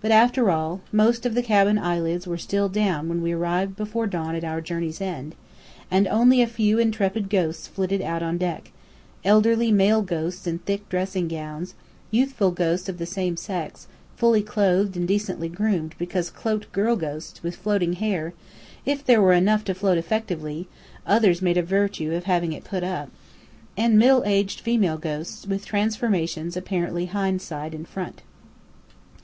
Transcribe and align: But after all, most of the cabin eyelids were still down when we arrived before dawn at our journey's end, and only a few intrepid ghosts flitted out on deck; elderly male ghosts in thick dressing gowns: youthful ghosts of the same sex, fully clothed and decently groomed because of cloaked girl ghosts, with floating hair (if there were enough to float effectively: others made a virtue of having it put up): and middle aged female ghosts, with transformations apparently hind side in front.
But 0.00 0.10
after 0.10 0.50
all, 0.50 0.80
most 0.90 1.24
of 1.24 1.36
the 1.36 1.44
cabin 1.44 1.78
eyelids 1.78 2.26
were 2.26 2.36
still 2.36 2.68
down 2.68 3.08
when 3.08 3.22
we 3.22 3.30
arrived 3.30 3.76
before 3.76 4.08
dawn 4.08 4.34
at 4.34 4.42
our 4.42 4.60
journey's 4.60 5.00
end, 5.00 5.36
and 5.92 6.08
only 6.08 6.42
a 6.42 6.48
few 6.48 6.80
intrepid 6.80 7.30
ghosts 7.30 7.68
flitted 7.68 8.02
out 8.02 8.20
on 8.20 8.36
deck; 8.36 8.72
elderly 9.24 9.70
male 9.70 10.02
ghosts 10.02 10.44
in 10.48 10.58
thick 10.58 10.88
dressing 10.88 11.28
gowns: 11.28 11.74
youthful 12.10 12.50
ghosts 12.50 12.88
of 12.88 12.98
the 12.98 13.06
same 13.06 13.36
sex, 13.36 13.86
fully 14.16 14.42
clothed 14.42 14.96
and 14.96 15.06
decently 15.06 15.48
groomed 15.48 15.94
because 15.98 16.30
of 16.30 16.34
cloaked 16.34 16.72
girl 16.72 16.96
ghosts, 16.96 17.40
with 17.44 17.54
floating 17.54 17.92
hair 17.92 18.32
(if 18.84 19.04
there 19.06 19.22
were 19.22 19.34
enough 19.34 19.62
to 19.62 19.72
float 19.72 19.98
effectively: 19.98 20.66
others 21.06 21.40
made 21.40 21.56
a 21.56 21.62
virtue 21.62 22.12
of 22.12 22.24
having 22.24 22.52
it 22.52 22.64
put 22.64 22.82
up): 22.82 23.08
and 23.76 23.96
middle 24.00 24.24
aged 24.26 24.58
female 24.60 24.98
ghosts, 24.98 25.46
with 25.46 25.64
transformations 25.64 26.56
apparently 26.56 27.06
hind 27.06 27.40
side 27.40 27.72
in 27.72 27.84
front. 27.84 28.22